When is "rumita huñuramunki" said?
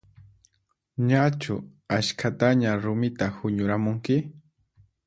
2.83-4.15